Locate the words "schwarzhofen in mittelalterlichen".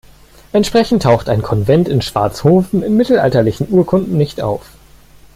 2.01-3.69